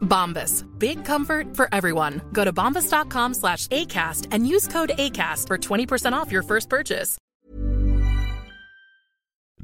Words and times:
Bombas. 0.00 0.64
Big 0.78 1.04
comfort 1.04 1.56
for 1.56 1.68
everyone. 1.72 2.20
Go 2.32 2.44
to 2.44 2.52
bombas.com 2.52 3.34
slash 3.34 3.68
ACAST 3.68 4.28
and 4.32 4.46
use 4.46 4.66
code 4.68 4.90
ACAST 4.98 5.46
for 5.46 5.56
20% 5.56 6.12
off 6.12 6.32
your 6.32 6.42
first 6.42 6.68
purchase. 6.68 7.18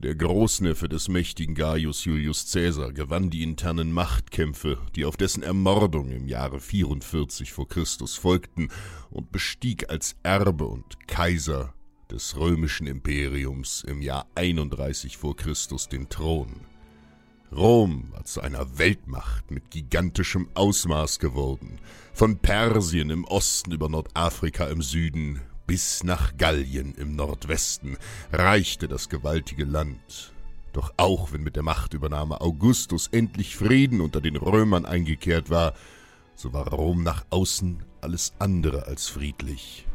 Der 0.04 0.16
Großneffe 0.16 0.86
des 0.86 1.08
mächtigen 1.08 1.54
Gaius 1.54 2.04
Julius 2.04 2.52
Caesar 2.52 2.92
gewann 2.92 3.30
die 3.30 3.42
internen 3.42 3.90
Machtkämpfe, 3.90 4.76
die 4.94 5.06
auf 5.06 5.16
dessen 5.16 5.42
Ermordung 5.42 6.10
im 6.10 6.26
Jahre 6.26 6.60
44 6.60 7.52
vor 7.52 7.68
Christus 7.68 8.14
folgten, 8.16 8.68
und 9.08 9.32
bestieg 9.32 9.88
als 9.88 10.16
Erbe 10.22 10.66
und 10.66 11.08
Kaiser 11.08 11.72
des 12.10 12.36
römischen 12.36 12.86
Imperiums 12.86 13.82
im 13.82 14.02
Jahr 14.02 14.26
31 14.34 15.16
vor 15.16 15.36
Christus 15.36 15.88
den 15.88 16.10
Thron. 16.10 16.73
Rom 17.56 18.08
war 18.12 18.24
zu 18.24 18.40
einer 18.40 18.78
Weltmacht 18.78 19.50
mit 19.50 19.70
gigantischem 19.70 20.48
Ausmaß 20.54 21.20
geworden, 21.20 21.78
von 22.12 22.38
Persien 22.38 23.10
im 23.10 23.24
Osten 23.24 23.70
über 23.70 23.88
Nordafrika 23.88 24.66
im 24.66 24.82
Süden 24.82 25.40
bis 25.66 26.02
nach 26.02 26.36
Gallien 26.36 26.94
im 26.94 27.14
Nordwesten 27.14 27.96
reichte 28.32 28.88
das 28.88 29.08
gewaltige 29.08 29.64
Land. 29.64 30.32
Doch 30.72 30.92
auch 30.96 31.32
wenn 31.32 31.44
mit 31.44 31.54
der 31.54 31.62
Machtübernahme 31.62 32.40
Augustus 32.40 33.08
endlich 33.12 33.56
Frieden 33.56 34.00
unter 34.00 34.20
den 34.20 34.36
Römern 34.36 34.84
eingekehrt 34.84 35.48
war, 35.48 35.74
so 36.34 36.52
war 36.52 36.68
Rom 36.68 37.04
nach 37.04 37.24
außen 37.30 37.84
alles 38.00 38.32
andere 38.40 38.86
als 38.86 39.08
friedlich. 39.08 39.86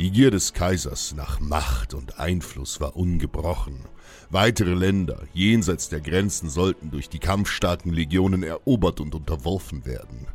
Die 0.00 0.10
Gier 0.10 0.32
des 0.32 0.52
Kaisers 0.52 1.14
nach 1.14 1.38
Macht 1.38 1.94
und 1.94 2.18
Einfluss 2.18 2.80
war 2.80 2.96
ungebrochen. 2.96 3.84
Weitere 4.28 4.74
Länder 4.74 5.22
jenseits 5.32 5.88
der 5.88 6.00
Grenzen 6.00 6.50
sollten 6.50 6.90
durch 6.90 7.08
die 7.08 7.20
kampfstarken 7.20 7.92
Legionen 7.92 8.42
erobert 8.42 9.00
und 9.00 9.14
unterworfen 9.14 9.86
werden. 9.86 10.26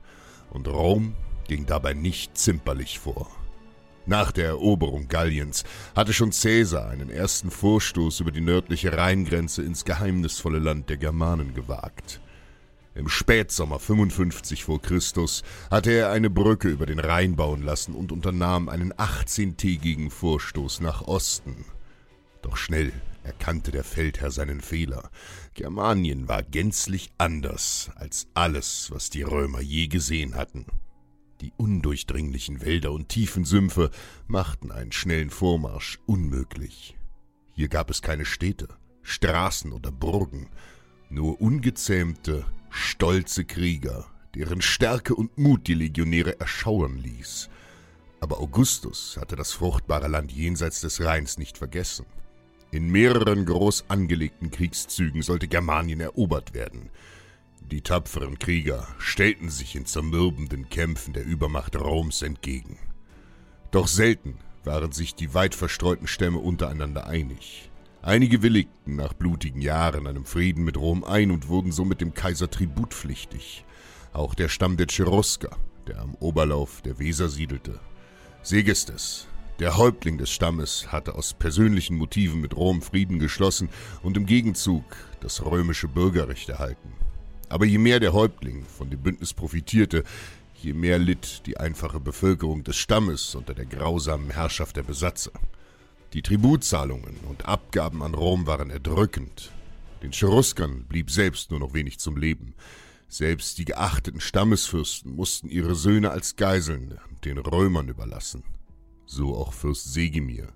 Und 0.50 0.70
Rom 0.70 1.14
ging 1.50 1.66
dabei 1.66 1.94
nicht 1.94 2.38
zimperlich 2.38 3.00
vor. 3.00 3.30
Nach 4.06 4.32
der 4.32 4.48
Eroberung 4.48 5.10
Galliens 5.10 5.66
hatte 5.94 6.14
schon 6.14 6.32
Caesar 6.32 6.90
einen 6.90 7.10
ersten 7.10 7.52
Vorstoß 7.52 8.22
über 8.22 8.32
die 8.32 8.40
nördliche 8.40 8.96
Rheingrenze 8.96 9.62
ins 9.62 9.84
geheimnisvolle 9.84 10.60
Land 10.60 10.90
der 10.90 10.98
Germanen 10.98 11.54
gewagt. 11.54 12.22
Im 12.96 13.08
Spätsommer 13.08 13.80
55 13.80 14.64
vor 14.64 14.82
Christus 14.82 15.44
hatte 15.70 15.92
er 15.92 16.12
eine 16.12 16.30
Brücke 16.30 16.70
über 16.70 16.86
den 16.86 17.00
Rhein 17.00 17.36
bauen 17.36 17.62
lassen 17.62 17.94
und 17.94 18.12
unternahm 18.12 18.68
einen 18.68 18.94
18-tägigen 18.94 20.10
Vorstoß 20.10 20.82
nach 20.82 21.04
Osten. 21.04 21.66
Doch 22.42 22.58
schnell 22.58 22.92
erkannte 23.24 23.72
der 23.72 23.84
Feldherr 23.84 24.32
seinen 24.32 24.60
Fehler. 24.60 25.12
Germanien 25.54 26.28
war 26.28 26.42
gänzlich 26.42 27.12
anders 27.18 27.92
als 27.96 28.28
alles, 28.34 28.90
was 28.92 29.10
die 29.10 29.22
Römer 29.22 29.62
je 29.62 29.88
gesehen 29.88 30.36
hatten. 30.36 30.66
Die 31.42 31.54
undurchdringlichen 31.56 32.62
Wälder 32.62 32.92
und 32.92 33.08
tiefen 33.08 33.46
Sümpfe 33.46 33.92
machten 34.28 34.72
einen 34.72 34.92
schnellen 34.92 35.30
Vormarsch 35.30 36.00
unmöglich. 36.06 36.98
Hier 37.54 37.70
gab 37.70 37.90
es 37.90 38.02
keine 38.02 38.26
Städte, 38.26 38.68
Straßen 39.04 39.72
oder 39.72 39.92
Burgen, 39.92 40.50
nur 41.10 41.40
ungezähmte, 41.40 42.46
stolze 42.70 43.46
Krieger, 43.46 44.06
deren 44.36 44.62
Stärke 44.62 45.16
und 45.16 45.38
Mut 45.38 45.68
die 45.68 45.74
Legionäre 45.74 46.40
erschauern 46.40 46.98
ließ. 46.98 47.50
Aber 48.20 48.40
Augustus 48.40 49.18
hatte 49.20 49.36
das 49.36 49.54
fruchtbare 49.54 50.08
Land 50.08 50.32
jenseits 50.32 50.82
des 50.82 51.02
Rheins 51.02 51.38
nicht 51.38 51.58
vergessen. 51.58 52.06
In 52.72 52.90
mehreren 52.90 53.46
groß 53.46 53.86
angelegten 53.88 54.52
Kriegszügen 54.52 55.22
sollte 55.22 55.48
Germanien 55.48 56.02
erobert 56.02 56.54
werden. 56.54 56.90
Die 57.72 57.82
tapferen 57.82 58.38
Krieger 58.38 58.88
stellten 59.00 59.50
sich 59.50 59.76
in 59.76 59.86
zermürbenden 59.86 60.70
Kämpfen 60.70 61.14
der 61.14 61.26
Übermacht 61.26 61.76
Roms 61.76 62.22
entgegen. 62.22 62.78
Doch 63.72 63.88
selten 63.88 64.38
waren 64.64 64.92
sich 64.92 65.16
die 65.16 65.34
weit 65.34 65.56
verstreuten 65.56 66.08
Stämme 66.08 66.40
untereinander 66.40 67.08
einig. 67.08 67.70
Einige 68.02 68.42
willigten 68.42 68.96
nach 68.96 69.14
blutigen 69.14 69.62
Jahren 69.62 70.08
einem 70.08 70.24
Frieden 70.24 70.64
mit 70.64 70.78
Rom 70.78 71.04
ein 71.04 71.32
und 71.32 71.50
wurden 71.50 71.74
somit 71.74 72.00
dem 72.00 72.14
Kaiser 72.14 72.50
tributpflichtig. 72.50 73.66
Auch 74.14 74.36
der 74.36 74.48
Stamm 74.48 74.78
der 74.78 74.88
Cherusker, 74.88 75.58
der 75.86 76.00
am 76.00 76.16
Oberlauf 76.16 76.82
der 76.82 76.98
Weser 76.98 77.28
siedelte. 77.28 77.80
Segestes, 78.42 79.28
der 79.60 79.76
Häuptling 79.76 80.18
des 80.18 80.30
Stammes, 80.30 80.94
hatte 80.94 81.14
aus 81.16 81.34
persönlichen 81.34 81.98
Motiven 81.98 82.40
mit 82.40 82.56
Rom 82.56 82.82
Frieden 82.82 83.20
geschlossen 83.20 83.68
und 84.02 84.16
im 84.16 84.26
Gegenzug 84.26 84.84
das 85.20 85.46
römische 85.46 85.90
Bürgerrecht 85.90 86.48
erhalten. 86.48 86.94
Aber 87.50 87.66
je 87.66 87.80
mehr 87.80 88.00
der 88.00 88.14
Häuptling 88.14 88.64
von 88.66 88.90
dem 88.90 89.02
Bündnis 89.02 89.34
profitierte, 89.34 90.06
je 90.56 90.72
mehr 90.72 91.00
litt 91.00 91.46
die 91.46 91.58
einfache 91.58 92.00
Bevölkerung 92.00 92.64
des 92.64 92.78
Stammes 92.78 93.36
unter 93.36 93.54
der 93.54 93.66
grausamen 93.66 94.30
Herrschaft 94.30 94.78
der 94.78 94.84
Besatzer. 94.84 95.32
Die 96.14 96.24
Tributzahlungen 96.24 97.18
und 97.30 97.46
Abgaben 97.46 98.02
an 98.02 98.16
Rom 98.16 98.48
waren 98.48 98.72
erdrückend. 98.72 99.52
Den 100.02 100.12
Cheruskern 100.12 100.86
blieb 100.86 101.12
selbst 101.12 101.52
nur 101.52 101.60
noch 101.60 101.76
wenig 101.76 102.00
zum 102.00 102.18
Leben. 102.18 102.56
Selbst 103.08 103.60
die 103.60 103.66
geachteten 103.66 104.20
Stammesfürsten 104.20 105.16
mussten 105.16 105.50
ihre 105.50 105.76
Söhne 105.76 106.10
als 106.10 106.36
Geiseln 106.36 106.98
den 107.26 107.38
Römern 107.38 107.90
überlassen. 107.90 108.44
So 109.06 109.36
auch 109.36 109.54
Fürst 109.54 109.94
Segimir. 109.94 110.48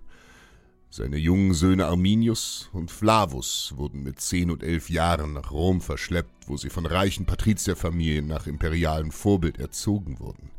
Seine 0.90 1.18
jungen 1.18 1.54
Söhne 1.54 1.86
Arminius 1.86 2.70
und 2.74 2.90
Flavus 2.90 3.74
wurden 3.76 4.02
mit 4.02 4.22
zehn 4.22 4.50
und 4.50 4.64
elf 4.64 4.90
Jahren 4.90 5.34
nach 5.34 5.52
Rom 5.52 5.82
verschleppt, 5.82 6.48
wo 6.48 6.58
sie 6.58 6.70
von 6.70 6.88
reichen 6.88 7.26
Patrizierfamilien 7.28 8.26
nach 8.26 8.48
imperialem 8.48 9.12
Vorbild 9.12 9.60
erzogen 9.60 10.20
wurden. 10.20 10.50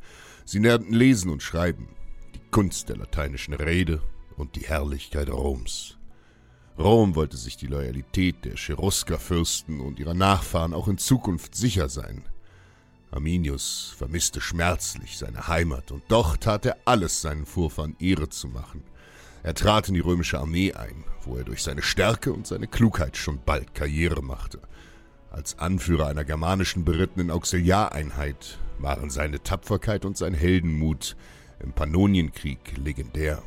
Sie 0.45 0.61
lernten 0.61 0.95
lesen 0.95 1.31
und 1.31 1.43
schreiben, 1.43 1.89
die 2.35 2.51
Kunst 2.53 2.89
der 2.89 2.97
lateinischen 2.97 3.55
Rede 3.55 4.01
und 4.37 4.57
die 4.57 4.67
Herrlichkeit 4.67 5.31
Roms. 5.31 5.97
Rom 6.79 7.15
wollte 7.15 7.37
sich 7.37 7.57
die 7.57 7.69
Loyalität 7.69 8.45
der 8.45 8.57
Cheruskerfürsten 8.57 9.81
und 9.81 10.01
ihrer 10.01 10.15
Nachfahren 10.15 10.75
auch 10.75 10.89
in 10.89 10.99
Zukunft 10.99 11.55
sicher 11.55 11.89
sein. 11.89 12.25
Arminius 13.13 13.95
vermisste 13.97 14.41
schmerzlich 14.41 15.19
seine 15.19 15.47
Heimat, 15.47 15.93
und 15.93 16.03
doch 16.09 16.37
tat 16.37 16.67
er 16.67 16.77
alles, 16.85 17.21
seinen 17.21 17.47
Vorfahren 17.47 17.95
Ehre 18.01 18.29
zu 18.29 18.49
machen. 18.49 18.83
Er 19.45 19.55
trat 19.55 19.89
in 19.89 19.95
die 19.95 20.01
römische 20.01 20.41
Armee 20.41 20.73
ein, 20.73 21.05
wo 21.23 21.37
er 21.37 21.45
durch 21.45 21.63
seine 21.63 21.83
Stärke 21.83 22.33
und 22.33 22.47
seine 22.47 22.67
Klugheit 22.67 23.17
schon 23.17 23.39
bald 23.45 23.75
Karriere 23.75 24.23
machte. 24.23 24.59
Als 25.31 25.59
Anführer 25.59 26.07
einer 26.07 26.25
germanischen 26.25 26.85
berittenen 26.85 27.31
Auxiliareinheit 27.31 28.59
waren 28.79 29.11
seine 29.11 29.43
Tapferkeit 29.43 30.05
und 30.05 30.17
sein 30.17 30.35
Heldenmut 30.35 31.17
im 31.61 31.73
Pannonienkrieg 31.73 32.77
legendär. 32.79 33.43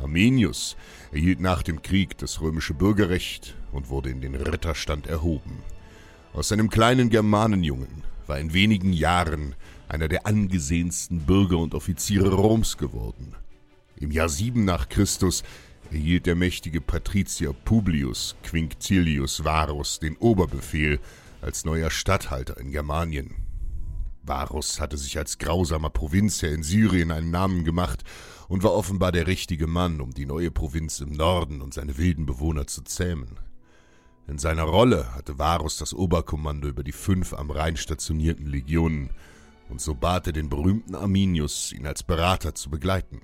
Arminius 0.00 0.76
erhielt 1.12 1.40
nach 1.40 1.62
dem 1.62 1.82
Krieg 1.82 2.18
das 2.18 2.40
römische 2.40 2.74
Bürgerrecht 2.74 3.56
und 3.72 3.88
wurde 3.88 4.10
in 4.10 4.20
den 4.20 4.34
Ritterstand 4.34 5.06
erhoben. 5.06 5.58
Aus 6.32 6.48
seinem 6.48 6.70
kleinen 6.70 7.10
Germanenjungen 7.10 8.02
war 8.26 8.38
in 8.38 8.52
wenigen 8.52 8.92
Jahren 8.92 9.54
einer 9.88 10.08
der 10.08 10.26
angesehensten 10.26 11.20
Bürger 11.20 11.58
und 11.58 11.74
Offiziere 11.74 12.32
Roms 12.32 12.76
geworden. 12.76 13.34
Im 13.96 14.10
Jahr 14.10 14.28
7 14.28 14.64
nach 14.64 14.88
Christus 14.88 15.44
erhielt 15.90 16.26
der 16.26 16.34
mächtige 16.34 16.80
Patrizier 16.80 17.52
Publius 17.52 18.34
Quinctilius 18.42 19.44
Varus 19.44 20.00
den 20.00 20.16
Oberbefehl 20.16 20.98
als 21.40 21.64
neuer 21.64 21.90
Statthalter 21.90 22.58
in 22.58 22.72
Germanien. 22.72 23.43
Varus 24.26 24.80
hatte 24.80 24.96
sich 24.96 25.18
als 25.18 25.38
grausamer 25.38 25.90
Provinzherr 25.90 26.52
in 26.52 26.62
Syrien 26.62 27.10
einen 27.10 27.30
Namen 27.30 27.64
gemacht 27.64 28.02
und 28.48 28.62
war 28.62 28.72
offenbar 28.72 29.12
der 29.12 29.26
richtige 29.26 29.66
Mann, 29.66 30.00
um 30.00 30.12
die 30.12 30.26
neue 30.26 30.50
Provinz 30.50 31.00
im 31.00 31.12
Norden 31.12 31.60
und 31.60 31.74
seine 31.74 31.98
wilden 31.98 32.26
Bewohner 32.26 32.66
zu 32.66 32.82
zähmen. 32.82 33.38
In 34.26 34.38
seiner 34.38 34.62
Rolle 34.62 35.14
hatte 35.14 35.38
Varus 35.38 35.76
das 35.76 35.92
Oberkommando 35.92 36.68
über 36.68 36.82
die 36.82 36.92
fünf 36.92 37.34
am 37.34 37.50
Rhein 37.50 37.76
stationierten 37.76 38.46
Legionen, 38.46 39.10
und 39.68 39.80
so 39.80 39.94
bat 39.94 40.26
er 40.26 40.32
den 40.32 40.48
berühmten 40.48 40.94
Arminius, 40.94 41.72
ihn 41.72 41.86
als 41.86 42.02
Berater 42.02 42.54
zu 42.54 42.70
begleiten. 42.70 43.20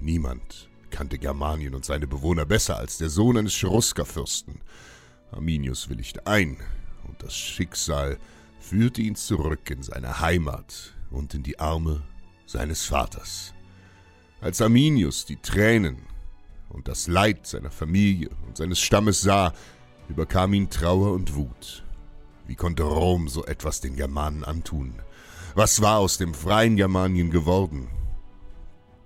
Niemand 0.00 0.68
kannte 0.90 1.18
Germanien 1.18 1.74
und 1.74 1.84
seine 1.84 2.06
Bewohner 2.06 2.46
besser 2.46 2.76
als 2.76 2.98
der 2.98 3.10
Sohn 3.10 3.36
eines 3.36 3.54
Cherusker-Fürsten. 3.54 4.60
Arminius 5.30 5.88
willigte 5.88 6.26
ein, 6.26 6.56
und 7.06 7.22
das 7.22 7.34
Schicksal 7.34 8.18
führte 8.60 9.02
ihn 9.02 9.16
zurück 9.16 9.68
in 9.70 9.82
seine 9.82 10.20
Heimat 10.20 10.94
und 11.10 11.34
in 11.34 11.42
die 11.42 11.58
Arme 11.58 12.02
seines 12.46 12.84
Vaters. 12.84 13.52
Als 14.40 14.60
Arminius 14.62 15.24
die 15.24 15.36
Tränen 15.36 15.98
und 16.68 16.86
das 16.86 17.08
Leid 17.08 17.46
seiner 17.46 17.70
Familie 17.70 18.30
und 18.46 18.56
seines 18.56 18.80
Stammes 18.80 19.22
sah, 19.22 19.52
überkam 20.08 20.54
ihn 20.54 20.70
Trauer 20.70 21.12
und 21.12 21.34
Wut. 21.34 21.84
Wie 22.46 22.54
konnte 22.54 22.82
Rom 22.84 23.28
so 23.28 23.44
etwas 23.44 23.80
den 23.80 23.96
Germanen 23.96 24.44
antun? 24.44 24.94
Was 25.54 25.80
war 25.82 25.98
aus 25.98 26.18
dem 26.18 26.34
freien 26.34 26.76
Germanien 26.76 27.30
geworden? 27.30 27.88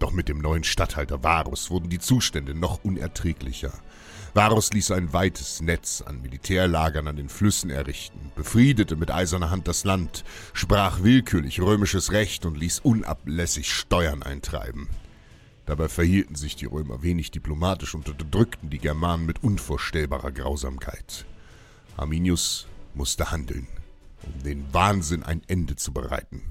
Doch 0.05 0.13
mit 0.13 0.29
dem 0.29 0.37
neuen 0.37 0.65
Statthalter 0.65 1.23
Varus 1.25 1.71
wurden 1.71 1.89
die 1.89 1.99
Zustände 1.99 2.53
noch 2.55 2.85
unerträglicher. 2.85 3.73
Varus 4.35 4.71
ließ 4.71 4.91
ein 4.91 5.15
weites 5.15 5.63
Netz 5.63 6.03
an 6.03 6.21
Militärlagern 6.21 7.09
an 7.09 7.17
den 7.17 7.31
Flüssen 7.31 7.71
errichten, 7.71 8.31
befriedete 8.37 8.97
mit 8.97 9.11
eiserner 9.11 9.49
Hand 9.49 9.67
das 9.67 9.85
Land, 9.85 10.23
sprach 10.53 11.03
willkürlich 11.03 11.63
römisches 11.63 12.13
Recht 12.13 12.45
und 12.45 12.59
ließ 12.59 12.81
unablässig 12.81 13.73
Steuern 13.73 14.23
eintreiben. 14.23 14.89
Dabei 15.65 15.89
verhielten 15.89 16.35
sich 16.35 16.55
die 16.55 16.67
Römer 16.67 17.03
wenig 17.03 17.31
diplomatisch 17.31 17.95
und 17.95 18.07
unterdrückten 18.07 18.69
die 18.69 18.81
Germanen 18.81 19.25
mit 19.25 19.43
unvorstellbarer 19.43 20.33
Grausamkeit. 20.33 21.25
Arminius 21.97 22.67
musste 22.93 23.31
handeln, 23.31 23.69
um 24.23 24.43
den 24.43 24.67
Wahnsinn 24.75 25.23
ein 25.23 25.41
Ende 25.47 25.77
zu 25.77 25.95
bereiten. 25.95 26.43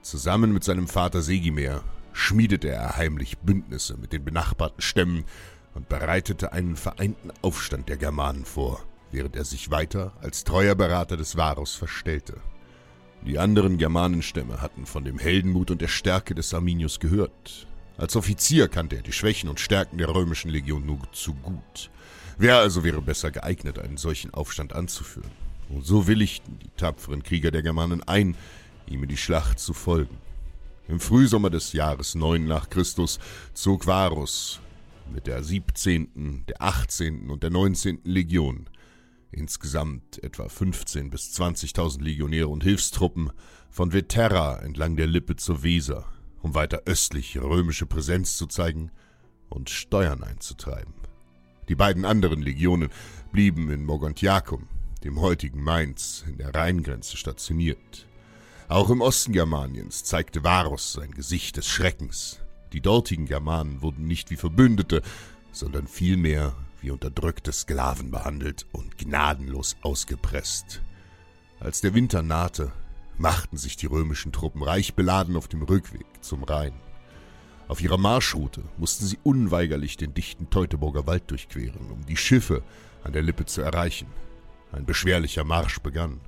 Zusammen 0.00 0.54
mit 0.54 0.64
seinem 0.64 0.88
Vater 0.88 1.20
Segimer 1.20 1.82
schmiedete 2.18 2.68
er 2.68 2.96
heimlich 2.96 3.38
Bündnisse 3.38 3.96
mit 3.96 4.12
den 4.12 4.24
benachbarten 4.24 4.82
Stämmen 4.82 5.24
und 5.74 5.88
bereitete 5.88 6.52
einen 6.52 6.76
vereinten 6.76 7.30
Aufstand 7.42 7.88
der 7.88 7.96
Germanen 7.96 8.44
vor, 8.44 8.84
während 9.12 9.36
er 9.36 9.44
sich 9.44 9.70
weiter 9.70 10.12
als 10.20 10.42
treuer 10.44 10.74
Berater 10.74 11.16
des 11.16 11.36
Varus 11.36 11.74
verstellte. 11.74 12.34
Die 13.24 13.38
anderen 13.38 13.78
Germanenstämme 13.78 14.60
hatten 14.60 14.84
von 14.84 15.04
dem 15.04 15.18
Heldenmut 15.18 15.70
und 15.70 15.80
der 15.80 15.88
Stärke 15.88 16.34
des 16.34 16.52
Arminius 16.52 16.98
gehört. 16.98 17.68
Als 17.96 18.16
Offizier 18.16 18.68
kannte 18.68 18.96
er 18.96 19.02
die 19.02 19.12
Schwächen 19.12 19.48
und 19.48 19.60
Stärken 19.60 19.98
der 19.98 20.12
römischen 20.12 20.50
Legion 20.50 20.84
nur 20.84 21.00
zu 21.12 21.34
gut. 21.34 21.90
Wer 22.36 22.58
also 22.58 22.84
wäre 22.84 23.00
besser 23.00 23.30
geeignet, 23.30 23.78
einen 23.78 23.96
solchen 23.96 24.34
Aufstand 24.34 24.72
anzuführen? 24.72 25.30
Und 25.68 25.86
so 25.86 26.06
willigten 26.06 26.58
die 26.58 26.70
tapferen 26.76 27.22
Krieger 27.22 27.50
der 27.50 27.62
Germanen 27.62 28.02
ein, 28.06 28.36
ihm 28.88 29.02
in 29.04 29.08
die 29.08 29.16
Schlacht 29.16 29.58
zu 29.58 29.72
folgen. 29.72 30.16
Im 30.88 31.00
Frühsommer 31.00 31.50
des 31.50 31.74
Jahres 31.74 32.14
9 32.14 32.46
nach 32.46 32.70
Christus 32.70 33.18
zog 33.52 33.86
Varus 33.86 34.58
mit 35.12 35.26
der 35.26 35.44
17., 35.44 36.46
der 36.48 36.62
18. 36.62 37.28
und 37.28 37.42
der 37.42 37.50
19. 37.50 38.00
Legion, 38.04 38.70
insgesamt 39.30 40.22
etwa 40.24 40.48
15 40.48 41.10
bis 41.10 41.38
20.000 41.38 42.02
Legionäre 42.02 42.48
und 42.48 42.64
Hilfstruppen, 42.64 43.30
von 43.70 43.92
Veterra 43.92 44.60
entlang 44.60 44.96
der 44.96 45.06
Lippe 45.06 45.36
zur 45.36 45.62
Weser, 45.62 46.06
um 46.40 46.54
weiter 46.54 46.80
östlich 46.86 47.38
römische 47.38 47.84
Präsenz 47.84 48.38
zu 48.38 48.46
zeigen 48.46 48.90
und 49.50 49.68
Steuern 49.68 50.22
einzutreiben. 50.22 50.94
Die 51.68 51.74
beiden 51.74 52.06
anderen 52.06 52.40
Legionen 52.40 52.88
blieben 53.30 53.70
in 53.70 53.84
Mogontiacum, 53.84 54.68
dem 55.04 55.20
heutigen 55.20 55.62
Mainz, 55.62 56.24
in 56.26 56.38
der 56.38 56.54
Rheingrenze 56.54 57.18
stationiert. 57.18 58.07
Auch 58.68 58.90
im 58.90 59.00
Osten 59.00 59.32
Germaniens 59.32 60.04
zeigte 60.04 60.44
Varus 60.44 60.92
sein 60.92 61.12
Gesicht 61.12 61.56
des 61.56 61.66
Schreckens. 61.66 62.40
Die 62.74 62.82
dortigen 62.82 63.24
Germanen 63.24 63.80
wurden 63.80 64.06
nicht 64.06 64.30
wie 64.30 64.36
Verbündete, 64.36 65.00
sondern 65.52 65.86
vielmehr 65.86 66.54
wie 66.82 66.90
unterdrückte 66.90 67.50
Sklaven 67.50 68.10
behandelt 68.10 68.66
und 68.72 68.98
gnadenlos 68.98 69.76
ausgepresst. 69.80 70.82
Als 71.60 71.80
der 71.80 71.94
Winter 71.94 72.20
nahte, 72.22 72.70
machten 73.16 73.56
sich 73.56 73.78
die 73.78 73.86
römischen 73.86 74.32
Truppen 74.32 74.62
reich 74.62 74.92
beladen 74.92 75.36
auf 75.36 75.48
dem 75.48 75.62
Rückweg 75.62 76.06
zum 76.20 76.44
Rhein. 76.44 76.74
Auf 77.68 77.80
ihrer 77.80 77.96
Marschroute 77.96 78.64
mussten 78.76 79.06
sie 79.06 79.18
unweigerlich 79.22 79.96
den 79.96 80.12
dichten 80.12 80.50
Teutoburger 80.50 81.06
Wald 81.06 81.30
durchqueren, 81.30 81.90
um 81.90 82.04
die 82.04 82.18
Schiffe 82.18 82.62
an 83.02 83.14
der 83.14 83.22
Lippe 83.22 83.46
zu 83.46 83.62
erreichen. 83.62 84.08
Ein 84.72 84.84
beschwerlicher 84.84 85.44
Marsch 85.44 85.78
begann. 85.78 86.20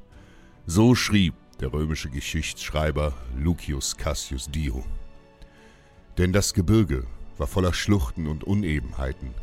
So 0.64 0.94
schrieb 0.94 1.34
der 1.60 1.72
römische 1.72 2.08
Geschichtsschreiber 2.08 3.14
Lucius 3.36 3.96
Cassius 3.96 4.50
Dio. 4.50 4.84
Denn 6.18 6.32
das 6.32 6.54
Gebirge 6.54 7.06
war 7.38 7.46
voller 7.46 7.74
Schluchten 7.74 8.26
und 8.26 8.44
Unebenheiten, 8.44 9.34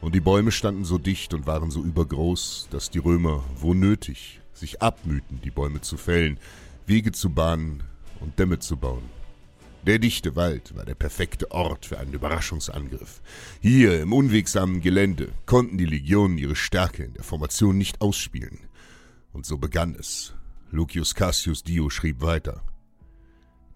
und 0.00 0.14
die 0.14 0.20
Bäume 0.20 0.52
standen 0.52 0.84
so 0.84 0.98
dicht 0.98 1.32
und 1.32 1.46
waren 1.46 1.70
so 1.70 1.82
übergroß, 1.82 2.68
dass 2.70 2.90
die 2.90 2.98
Römer, 2.98 3.42
wo 3.56 3.72
nötig, 3.72 4.40
sich 4.52 4.82
abmühten, 4.82 5.40
die 5.42 5.50
Bäume 5.50 5.80
zu 5.80 5.96
fällen, 5.96 6.38
Wege 6.86 7.12
zu 7.12 7.30
bahnen 7.30 7.82
und 8.20 8.38
Dämme 8.38 8.58
zu 8.58 8.76
bauen. 8.76 9.04
Der 9.86 9.98
dichte 9.98 10.36
Wald 10.36 10.76
war 10.76 10.84
der 10.84 10.94
perfekte 10.94 11.50
Ort 11.50 11.86
für 11.86 11.98
einen 11.98 12.12
Überraschungsangriff. 12.12 13.22
Hier 13.60 14.02
im 14.02 14.12
unwegsamen 14.12 14.82
Gelände 14.82 15.32
konnten 15.46 15.78
die 15.78 15.86
Legionen 15.86 16.36
ihre 16.36 16.56
Stärke 16.56 17.04
in 17.04 17.14
der 17.14 17.24
Formation 17.24 17.78
nicht 17.78 18.02
ausspielen. 18.02 18.60
Und 19.32 19.46
so 19.46 19.56
begann 19.56 19.94
es, 19.98 20.34
Lucius 20.74 21.14
Cassius 21.14 21.62
Dio 21.62 21.88
schrieb 21.88 22.20
weiter. 22.20 22.60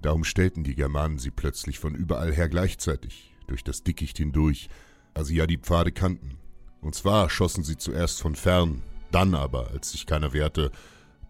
Darum 0.02 0.24
stellten 0.24 0.64
die 0.64 0.74
Germanen 0.74 1.20
sie 1.20 1.30
plötzlich 1.30 1.78
von 1.78 1.94
überall 1.94 2.34
her 2.34 2.48
gleichzeitig, 2.48 3.32
durch 3.46 3.62
das 3.62 3.84
Dickicht 3.84 4.18
hindurch, 4.18 4.68
da 5.14 5.22
sie 5.22 5.36
ja 5.36 5.46
die 5.46 5.58
Pfade 5.58 5.92
kannten. 5.92 6.38
Und 6.80 6.96
zwar 6.96 7.30
schossen 7.30 7.62
sie 7.62 7.76
zuerst 7.76 8.20
von 8.20 8.34
fern, 8.34 8.82
dann 9.12 9.36
aber, 9.36 9.70
als 9.70 9.92
sich 9.92 10.06
keiner 10.06 10.32
wehrte, 10.32 10.72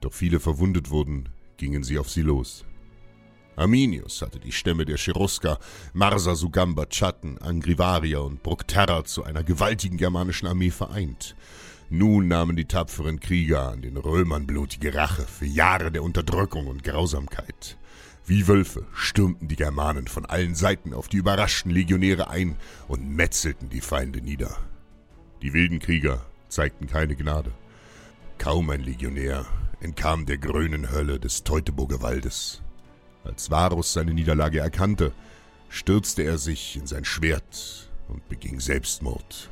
doch 0.00 0.14
viele 0.14 0.40
verwundet 0.40 0.88
wurden, 0.88 1.28
gingen 1.58 1.82
sie 1.82 1.98
auf 1.98 2.08
sie 2.08 2.22
los. 2.22 2.64
Arminius 3.54 4.22
hatte 4.22 4.38
die 4.38 4.52
Stämme 4.52 4.86
der 4.86 4.96
Cherusker, 4.96 5.58
Marsa, 5.92 6.34
Sugamba, 6.34 6.86
Chatten, 6.86 7.36
Angrivaria 7.42 8.20
und 8.20 8.42
Bructerra 8.42 9.04
zu 9.04 9.22
einer 9.22 9.44
gewaltigen 9.44 9.98
germanischen 9.98 10.48
Armee 10.48 10.70
vereint. 10.70 11.36
Nun 11.90 12.28
nahmen 12.28 12.54
die 12.54 12.66
tapferen 12.66 13.18
Krieger 13.18 13.70
an 13.70 13.80
den 13.80 13.96
Römern 13.96 14.46
blutige 14.46 14.94
Rache 14.94 15.22
für 15.22 15.46
Jahre 15.46 15.90
der 15.90 16.02
Unterdrückung 16.02 16.66
und 16.66 16.84
Grausamkeit. 16.84 17.78
Wie 18.26 18.46
Wölfe 18.46 18.86
stürmten 18.92 19.48
die 19.48 19.56
Germanen 19.56 20.06
von 20.06 20.26
allen 20.26 20.54
Seiten 20.54 20.92
auf 20.92 21.08
die 21.08 21.16
überraschten 21.16 21.70
Legionäre 21.70 22.28
ein 22.28 22.56
und 22.88 23.08
metzelten 23.08 23.70
die 23.70 23.80
Feinde 23.80 24.20
nieder. 24.20 24.54
Die 25.40 25.54
wilden 25.54 25.78
Krieger 25.78 26.26
zeigten 26.50 26.86
keine 26.86 27.16
Gnade. 27.16 27.52
Kaum 28.36 28.68
ein 28.68 28.82
Legionär 28.82 29.46
entkam 29.80 30.26
der 30.26 30.36
grünen 30.36 30.90
Hölle 30.90 31.18
des 31.18 31.42
Teutoburger 31.42 32.02
Waldes. 32.02 32.60
Als 33.24 33.50
Varus 33.50 33.94
seine 33.94 34.12
Niederlage 34.12 34.58
erkannte, 34.58 35.12
stürzte 35.70 36.22
er 36.22 36.36
sich 36.36 36.76
in 36.76 36.86
sein 36.86 37.06
Schwert 37.06 37.90
und 38.08 38.28
beging 38.28 38.60
Selbstmord. 38.60 39.50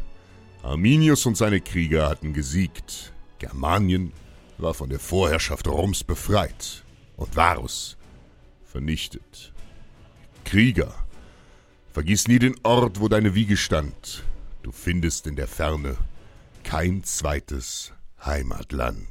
Arminius 0.66 1.24
und 1.26 1.36
seine 1.36 1.60
Krieger 1.60 2.08
hatten 2.08 2.32
gesiegt. 2.32 3.12
Germanien 3.38 4.12
war 4.58 4.74
von 4.74 4.88
der 4.88 4.98
Vorherrschaft 4.98 5.68
Roms 5.68 6.02
befreit 6.02 6.84
und 7.16 7.36
Varus 7.36 7.96
vernichtet. 8.64 9.52
Krieger, 10.44 10.92
vergiss 11.92 12.26
nie 12.26 12.40
den 12.40 12.56
Ort, 12.64 13.00
wo 13.00 13.06
deine 13.08 13.36
Wiege 13.36 13.56
stand. 13.56 14.24
Du 14.62 14.72
findest 14.72 15.28
in 15.28 15.36
der 15.36 15.46
Ferne 15.46 15.96
kein 16.64 17.04
zweites 17.04 17.92
Heimatland. 18.24 19.06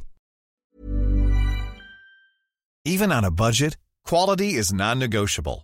Even 2.84 3.12
on 3.12 3.24
a 3.24 3.32
budget, 3.32 3.78
quality 4.04 4.56
is 4.56 4.74
non-negotiable. 4.74 5.64